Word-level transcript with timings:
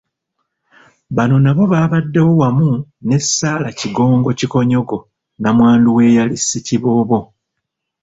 Bano 1.15 1.35
nabo 1.43 1.63
baabaddewo 1.71 2.31
wamu 2.41 2.69
ne 3.07 3.17
Sarah 3.35 3.73
Kigongo 3.79 4.29
Kikonyogo 4.39 4.97
Nnamwandu 5.37 5.87
w'eyali 5.95 6.35
Ssekiboobo. 6.39 7.19